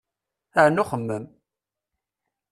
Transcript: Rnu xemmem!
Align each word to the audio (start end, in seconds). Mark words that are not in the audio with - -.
Rnu 0.63 0.83
xemmem! 0.89 1.23